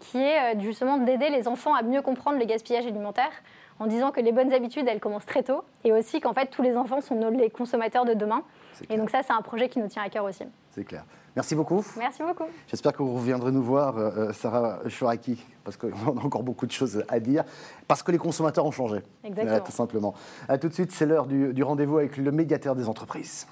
qui 0.01 0.17
est 0.17 0.59
justement 0.59 0.97
d'aider 0.97 1.29
les 1.29 1.47
enfants 1.47 1.73
à 1.73 1.83
mieux 1.83 2.01
comprendre 2.01 2.37
le 2.37 2.45
gaspillage 2.45 2.85
alimentaire 2.85 3.31
en 3.79 3.87
disant 3.87 4.11
que 4.11 4.19
les 4.19 4.31
bonnes 4.31 4.53
habitudes, 4.53 4.87
elles 4.87 4.99
commencent 4.99 5.25
très 5.25 5.43
tôt 5.43 5.63
et 5.83 5.91
aussi 5.91 6.19
qu'en 6.19 6.33
fait, 6.33 6.47
tous 6.47 6.61
les 6.61 6.77
enfants 6.77 7.01
sont 7.01 7.29
les 7.29 7.49
consommateurs 7.49 8.05
de 8.05 8.13
demain. 8.13 8.43
Et 8.89 8.97
donc 8.97 9.09
ça, 9.09 9.21
c'est 9.23 9.33
un 9.33 9.41
projet 9.41 9.69
qui 9.69 9.79
nous 9.79 9.87
tient 9.87 10.03
à 10.03 10.09
cœur 10.09 10.25
aussi. 10.25 10.43
C'est 10.71 10.83
clair. 10.83 11.03
Merci 11.35 11.55
beaucoup. 11.55 11.83
Merci 11.97 12.23
beaucoup. 12.23 12.43
J'espère 12.67 12.91
que 12.93 13.01
vous 13.01 13.15
reviendrez 13.15 13.51
nous 13.51 13.63
voir, 13.63 13.97
euh, 13.97 14.11
euh, 14.17 14.33
Sarah 14.33 14.79
Chouraki, 14.87 15.43
parce 15.63 15.77
qu'on 15.77 15.87
a 16.19 16.25
encore 16.25 16.43
beaucoup 16.43 16.65
de 16.65 16.71
choses 16.71 17.03
à 17.07 17.19
dire, 17.19 17.43
parce 17.87 18.03
que 18.03 18.11
les 18.11 18.17
consommateurs 18.17 18.65
ont 18.65 18.71
changé. 18.71 18.99
Exactement. 19.23 19.59
tout 19.61 19.71
simplement. 19.71 20.13
A 20.49 20.57
tout 20.57 20.67
de 20.67 20.73
suite, 20.73 20.91
c'est 20.91 21.05
l'heure 21.05 21.25
du 21.25 21.63
rendez-vous 21.63 21.99
avec 21.99 22.17
le 22.17 22.31
médiateur 22.31 22.75
des 22.75 22.89
entreprises. 22.89 23.47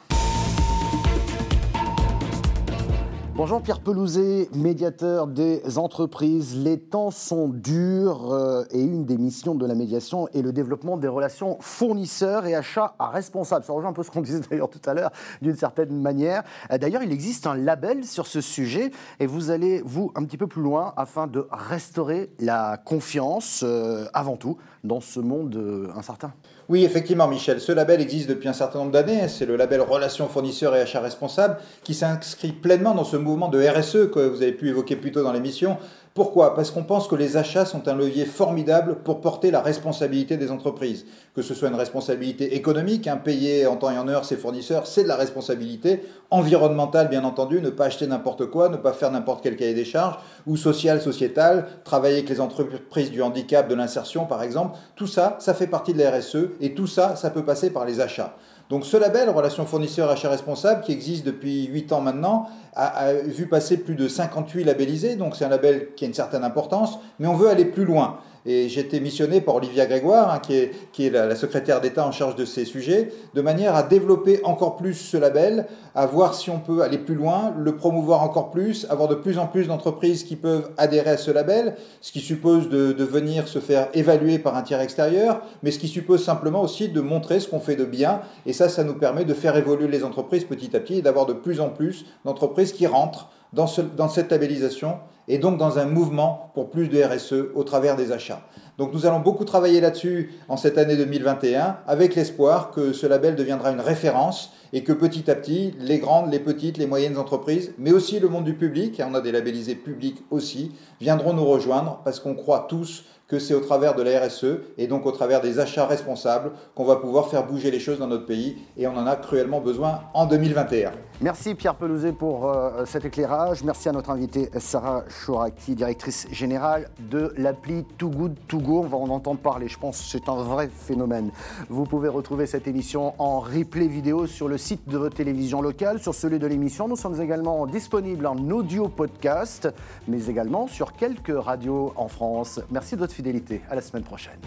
Bonjour 3.39 3.61
Pierre 3.61 3.79
Pelouzet, 3.79 4.49
médiateur 4.53 5.25
des 5.25 5.77
entreprises. 5.77 6.57
Les 6.57 6.77
temps 6.77 7.09
sont 7.09 7.47
durs 7.47 8.33
euh, 8.33 8.65
et 8.69 8.81
une 8.81 9.05
des 9.05 9.17
missions 9.17 9.55
de 9.55 9.65
la 9.65 9.75
médiation 9.75 10.27
est 10.33 10.41
le 10.41 10.51
développement 10.51 10.97
des 10.97 11.07
relations 11.07 11.55
fournisseurs 11.61 12.45
et 12.47 12.53
achats 12.53 12.95
à 12.99 13.07
responsables. 13.07 13.63
Ça 13.63 13.71
rejoint 13.71 13.91
un 13.91 13.93
peu 13.93 14.03
ce 14.03 14.11
qu'on 14.11 14.19
disait 14.23 14.41
d'ailleurs 14.41 14.69
tout 14.69 14.81
à 14.85 14.93
l'heure 14.93 15.11
d'une 15.41 15.55
certaine 15.55 16.01
manière. 16.01 16.43
Euh, 16.69 16.77
d'ailleurs, 16.77 17.01
il 17.01 17.13
existe 17.13 17.47
un 17.47 17.55
label 17.55 18.03
sur 18.03 18.27
ce 18.27 18.41
sujet 18.41 18.91
et 19.21 19.25
vous 19.25 19.51
allez, 19.51 19.81
vous, 19.85 20.11
un 20.15 20.25
petit 20.25 20.35
peu 20.35 20.47
plus 20.47 20.61
loin 20.61 20.93
afin 20.97 21.25
de 21.25 21.47
restaurer 21.49 22.31
la 22.41 22.75
confiance 22.75 23.61
euh, 23.65 24.03
avant 24.13 24.35
tout 24.35 24.57
dans 24.83 25.01
ce 25.01 25.19
monde 25.19 25.91
incertain. 25.95 26.33
Oui, 26.69 26.85
effectivement, 26.85 27.27
Michel. 27.27 27.59
Ce 27.59 27.71
label 27.71 27.99
existe 27.99 28.29
depuis 28.29 28.47
un 28.47 28.53
certain 28.53 28.79
nombre 28.79 28.91
d'années. 28.91 29.27
C'est 29.27 29.45
le 29.45 29.55
label 29.55 29.81
Relations 29.81 30.27
fournisseurs 30.27 30.75
et 30.75 30.81
achats 30.81 31.01
responsables 31.01 31.57
qui 31.83 31.93
s'inscrit 31.93 32.51
pleinement 32.51 32.93
dans 32.93 33.03
ce 33.03 33.17
mouvement 33.17 33.49
de 33.49 33.59
RSE 33.59 34.11
que 34.11 34.19
vous 34.19 34.41
avez 34.41 34.51
pu 34.51 34.69
évoquer 34.69 34.95
plus 34.95 35.11
tôt 35.11 35.23
dans 35.23 35.33
l'émission, 35.33 35.77
pourquoi? 36.19 36.53
Parce 36.53 36.69
qu'on 36.69 36.83
pense 36.83 37.07
que 37.07 37.15
les 37.15 37.37
achats 37.37 37.63
sont 37.63 37.87
un 37.87 37.95
levier 37.95 38.25
formidable 38.25 38.97
pour 39.05 39.21
porter 39.21 39.51
la 39.51 39.61
responsabilité 39.61 40.35
des 40.35 40.51
entreprises. 40.51 41.05
Que 41.33 41.41
ce 41.41 41.53
soit 41.53 41.69
une 41.69 41.75
responsabilité 41.75 42.57
économique, 42.57 43.07
hein, 43.07 43.15
payer 43.15 43.65
en 43.67 43.77
temps 43.77 43.89
et 43.89 43.97
en 43.97 44.05
heure 44.09 44.25
ses 44.25 44.35
fournisseurs, 44.35 44.85
c'est 44.85 45.03
de 45.03 45.07
la 45.07 45.15
responsabilité. 45.15 46.03
Environnementale, 46.29 47.07
bien 47.07 47.23
entendu, 47.23 47.61
ne 47.61 47.69
pas 47.69 47.85
acheter 47.85 48.05
n'importe 48.05 48.47
quoi, 48.47 48.67
ne 48.67 48.75
pas 48.75 48.91
faire 48.91 49.11
n'importe 49.11 49.41
quel 49.41 49.55
cahier 49.55 49.73
des 49.73 49.85
charges. 49.85 50.17
Ou 50.45 50.57
social, 50.57 51.01
sociétal, 51.01 51.67
travailler 51.85 52.15
avec 52.15 52.27
les 52.27 52.41
entreprises 52.41 53.11
du 53.11 53.21
handicap, 53.21 53.69
de 53.69 53.75
l'insertion 53.75 54.25
par 54.25 54.43
exemple. 54.43 54.77
Tout 54.97 55.07
ça, 55.07 55.37
ça 55.39 55.53
fait 55.53 55.67
partie 55.67 55.93
de 55.93 55.99
la 55.99 56.11
RSE 56.11 56.49
et 56.59 56.73
tout 56.73 56.87
ça, 56.87 57.15
ça 57.15 57.29
peut 57.29 57.45
passer 57.45 57.69
par 57.69 57.85
les 57.85 58.01
achats. 58.01 58.35
Donc 58.69 58.85
ce 58.85 58.97
label, 58.97 59.29
Relation 59.29 59.65
fournisseur 59.65 60.11
achat 60.11 60.29
responsable, 60.29 60.81
qui 60.81 60.91
existe 60.91 61.25
depuis 61.25 61.65
8 61.65 61.91
ans 61.91 62.01
maintenant, 62.01 62.47
a, 62.75 63.13
vu 63.13 63.47
passer 63.47 63.77
plus 63.77 63.95
de 63.95 64.07
58 64.07 64.63
labellisés, 64.63 65.15
donc 65.15 65.35
c'est 65.35 65.43
un 65.43 65.49
label 65.49 65.95
qui 65.95 66.05
a 66.05 66.07
une 66.07 66.13
certaine 66.13 66.43
importance, 66.43 66.99
mais 67.17 67.27
on 67.27 67.35
veut 67.35 67.49
aller 67.49 67.65
plus 67.65 67.85
loin. 67.85 68.19
Et 68.45 68.69
j'ai 68.69 68.81
été 68.81 68.99
missionné 68.99 69.41
par 69.41 69.55
Olivia 69.55 69.85
Grégoire, 69.85 70.31
hein, 70.33 70.39
qui 70.39 71.05
est, 71.05 71.09
la, 71.09 71.35
secrétaire 71.35 71.81
d'État 71.81 72.05
en 72.05 72.11
charge 72.11 72.35
de 72.35 72.45
ces 72.45 72.65
sujets, 72.65 73.11
de 73.33 73.41
manière 73.41 73.75
à 73.75 73.83
développer 73.83 74.39
encore 74.43 74.77
plus 74.77 74.93
ce 74.93 75.17
label, 75.17 75.67
à 75.95 76.05
voir 76.05 76.33
si 76.33 76.49
on 76.49 76.59
peut 76.59 76.81
aller 76.81 76.97
plus 76.97 77.15
loin, 77.15 77.53
le 77.57 77.75
promouvoir 77.75 78.23
encore 78.23 78.51
plus, 78.51 78.87
avoir 78.89 79.07
de 79.07 79.15
plus 79.15 79.37
en 79.37 79.47
plus 79.47 79.67
d'entreprises 79.67 80.23
qui 80.23 80.35
peuvent 80.35 80.69
adhérer 80.77 81.11
à 81.11 81.17
ce 81.17 81.31
label, 81.31 81.75
ce 82.01 82.11
qui 82.11 82.21
suppose 82.21 82.69
de, 82.69 82.93
de 82.93 83.03
venir 83.03 83.47
se 83.47 83.59
faire 83.59 83.89
évaluer 83.93 84.39
par 84.39 84.55
un 84.55 84.61
tiers 84.61 84.81
extérieur, 84.81 85.41
mais 85.63 85.71
ce 85.71 85.79
qui 85.79 85.87
suppose 85.87 86.23
simplement 86.23 86.61
aussi 86.61 86.89
de 86.89 87.01
montrer 87.01 87.39
ce 87.39 87.47
qu'on 87.47 87.59
fait 87.59 87.75
de 87.75 87.85
bien. 87.85 88.21
Et 88.45 88.53
ça, 88.53 88.69
ça 88.69 88.83
nous 88.83 88.95
permet 88.95 89.25
de 89.25 89.33
faire 89.33 89.57
évoluer 89.57 89.87
les 89.87 90.03
entreprises 90.03 90.45
petit 90.45 90.75
à 90.75 90.79
petit 90.79 90.95
et 90.95 91.01
d'avoir 91.01 91.25
de 91.25 91.33
plus 91.33 91.59
en 91.59 91.69
plus 91.69 92.05
d'entreprises 92.25 92.73
qui 92.73 92.87
rentrent 92.87 93.29
dans, 93.53 93.67
ce, 93.67 93.81
dans 93.81 94.09
cette 94.09 94.31
labellisation 94.31 94.97
et 95.27 95.37
donc 95.37 95.57
dans 95.57 95.77
un 95.77 95.85
mouvement 95.85 96.51
pour 96.53 96.69
plus 96.69 96.89
de 96.89 97.01
RSE 97.01 97.53
au 97.53 97.63
travers 97.63 97.95
des 97.95 98.11
achats. 98.11 98.41
Donc 98.79 98.93
nous 98.93 99.05
allons 99.05 99.19
beaucoup 99.19 99.45
travailler 99.45 99.81
là-dessus 99.81 100.33
en 100.47 100.57
cette 100.57 100.77
année 100.77 100.95
2021 100.95 101.77
avec 101.85 102.15
l'espoir 102.15 102.71
que 102.71 102.93
ce 102.93 103.05
label 103.05 103.35
deviendra 103.35 103.71
une 103.71 103.81
référence 103.81 104.53
et 104.73 104.83
que 104.83 104.93
petit 104.93 105.29
à 105.29 105.35
petit, 105.35 105.73
les 105.79 105.99
grandes, 105.99 106.31
les 106.31 106.39
petites, 106.39 106.77
les 106.77 106.87
moyennes 106.87 107.17
entreprises, 107.17 107.73
mais 107.77 107.91
aussi 107.91 108.19
le 108.19 108.29
monde 108.29 108.45
du 108.45 108.53
public, 108.53 108.99
et 108.99 109.03
on 109.03 109.13
a 109.13 109.21
des 109.21 109.31
labellisés 109.31 109.75
publics 109.75 110.23
aussi, 110.31 110.71
viendront 111.01 111.33
nous 111.33 111.45
rejoindre 111.45 112.01
parce 112.03 112.19
qu'on 112.19 112.35
croit 112.35 112.67
tous 112.69 113.03
que 113.27 113.37
c'est 113.37 113.53
au 113.53 113.59
travers 113.59 113.95
de 113.95 114.01
la 114.01 114.19
RSE 114.25 114.45
et 114.77 114.87
donc 114.87 115.05
au 115.05 115.11
travers 115.11 115.41
des 115.41 115.59
achats 115.59 115.85
responsables 115.85 116.51
qu'on 116.73 116.85
va 116.85 116.95
pouvoir 116.95 117.29
faire 117.29 117.45
bouger 117.45 117.69
les 117.69 117.79
choses 117.79 117.99
dans 117.99 118.07
notre 118.07 118.25
pays 118.25 118.57
et 118.77 118.87
on 118.87 118.97
en 118.97 119.05
a 119.05 119.15
cruellement 119.15 119.61
besoin 119.61 120.01
en 120.13 120.25
2021. 120.25 120.91
Merci 121.21 121.53
Pierre 121.53 121.75
Pelouzet 121.75 122.13
pour 122.13 122.47
euh, 122.49 122.85
cet 122.85 123.03
éclairage. 123.03 123.61
Merci 123.65 123.89
à 123.89 123.91
notre 123.91 124.09
invitée 124.09 124.49
Sarah 124.57 125.03
Chouraki, 125.09 125.75
directrice 125.75 126.29
générale 126.31 126.89
de 126.97 127.33
l'appli 127.35 127.83
Too 127.97 128.09
Good 128.09 128.35
To 128.47 128.59
Go. 128.59 128.79
On 128.79 128.87
va 128.87 128.97
en 128.97 129.09
entendre 129.09 129.41
parler, 129.41 129.67
je 129.67 129.77
pense 129.77 129.97
c'est 129.97 130.29
un 130.29 130.35
vrai 130.35 130.69
phénomène. 130.69 131.31
Vous 131.67 131.83
pouvez 131.83 132.07
retrouver 132.07 132.45
cette 132.45 132.69
émission 132.69 133.15
en 133.17 133.41
replay 133.41 133.87
vidéo 133.87 134.27
sur 134.27 134.47
le 134.47 134.57
site 134.57 134.87
de 134.87 134.97
votre 134.97 135.17
télévision 135.17 135.61
locale, 135.61 135.99
sur 135.99 136.15
celui 136.15 136.39
de 136.39 136.47
l'émission. 136.47 136.87
Nous 136.87 136.95
sommes 136.95 137.19
également 137.19 137.67
disponibles 137.67 138.25
en 138.25 138.37
audio 138.51 138.87
podcast, 138.87 139.67
mais 140.07 140.27
également 140.27 140.67
sur 140.67 140.93
quelques 140.93 141.35
radios 141.35 141.91
en 141.97 142.07
France. 142.07 142.61
Merci 142.71 142.95
de 142.95 143.01
votre 143.01 143.13
fidélité. 143.13 143.61
À 143.69 143.75
la 143.75 143.81
semaine 143.81 144.03
prochaine. 144.03 144.39